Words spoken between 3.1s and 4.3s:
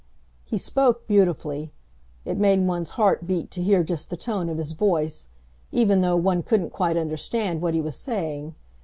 beat to hear just the